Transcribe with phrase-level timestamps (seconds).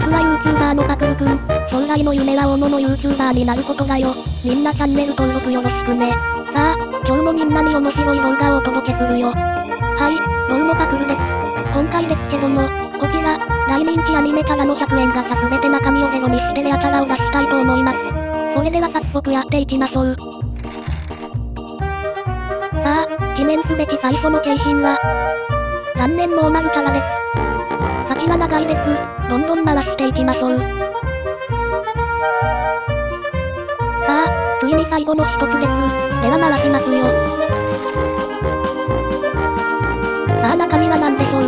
[0.00, 1.28] 僕は YouTuber のパクルくん。
[1.68, 4.14] 将来の夢は大物 YouTuber になることだよ。
[4.42, 6.12] みんなチャンネル登録よろしくね。
[6.54, 9.28] さあ、今日もみんなに面白い動画をお届けするよ。
[9.28, 10.16] はい、
[10.48, 11.20] どうもパクルです。
[11.76, 12.64] 今回ですけども、
[12.98, 13.36] こちら、
[13.68, 17.98] 大人気アニメキャラの100円ガチャすべて中身をゼロにしてレアキャラを出したいと思います。
[18.56, 20.16] それでは早速やっていきましょう。
[22.82, 24.96] さあ、記念すべき最初の景品は、
[25.94, 27.59] 残念ノーマルキャラです。
[28.08, 28.78] 先は長いです。
[29.28, 30.58] どんどん回していきましょう。
[34.06, 34.28] さあ、
[34.60, 35.50] ついに最後の一つです。
[36.20, 37.04] では回しますよ。
[40.42, 41.42] さあ中身は何でしょう？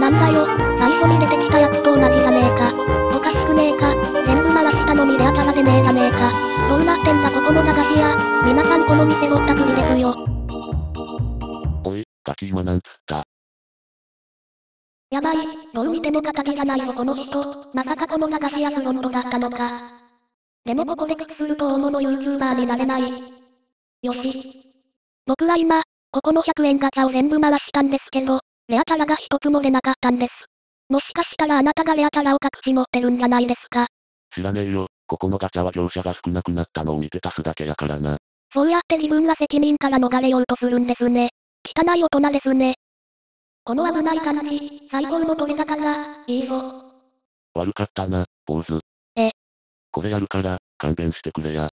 [0.00, 0.46] なんだよ、
[0.78, 2.72] 最初に出てきたやつと同じじゃねえか。
[3.16, 3.94] おかしくねえか。
[4.26, 6.30] 全部回したのにレアキャラでねえじゃねえか。
[6.68, 8.16] どうなってんだここの駄菓子屋。
[8.44, 10.14] 皆さんこの店ぼったくりですよ。
[11.84, 13.26] おい、ガキ今なんつった。
[15.10, 15.36] やばい、
[15.72, 17.70] どう見ても片木じゃないぞこの人。
[17.72, 20.00] まさかこの流し屋フロントだったのか。
[20.64, 23.02] でもここで口すると大物 YouTuber になれない。
[24.02, 24.62] よし。
[25.26, 30.32] 僕は今、ここの100円ガチャを全部回したんですけど、レアキャラが一つも出なかったんです。
[30.88, 33.88] もしかしたらあなたがレアキャラを隠し持ってるんじゃないですか。
[34.34, 34.88] 知らねえよ。
[35.06, 38.18] ここのガチャは業者が少なくなったのを見てたすだけやからな。
[38.52, 41.30] そうやって自分が責任から逃れようとするんですね。
[41.64, 42.76] 汚い大人ですね。
[43.66, 46.84] この危ない感じ、最高の取れ高が、いいぞ。
[47.54, 48.80] 悪かったな、坊主。
[49.16, 49.30] え。
[49.90, 51.70] これやるから、勘弁してくれや。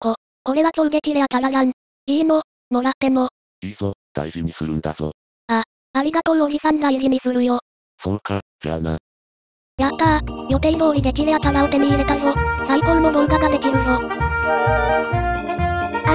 [0.00, 1.70] こ、これは超激レアキャラやん。
[2.06, 3.28] いいの、もらっても。
[3.62, 5.12] いいぞ、大事にするんだぞ。
[5.46, 7.60] あ、ありがとうおじさん大事にするよ。
[8.02, 8.98] そうか、じゃあな。
[9.78, 12.34] やったー、予定通り激レアキャラを手に入れたぞ。
[12.66, 13.78] 最高の動画ができるぞ。
[13.78, 13.84] あ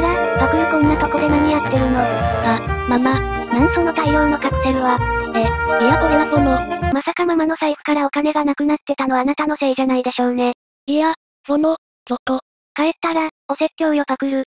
[0.02, 4.98] ら、パクルこんなとこで何やってるのあ、ママ、なんその大量のカプセルは。
[5.36, 5.42] え、
[5.84, 10.54] いやこれはその、まさかママの財布からお金がなくなってたのあなたのせいじゃないでしょうね。
[10.86, 11.14] いや、
[11.48, 12.42] その、ちょっと。
[12.76, 14.44] 帰ったら、お説教よパクる。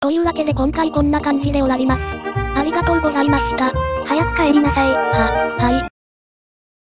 [0.00, 2.00] というわけで今回こんな感じで終わります。
[2.58, 3.72] ありがとうございました。
[4.06, 4.92] 早く帰りなさい。
[4.92, 5.93] は、はい。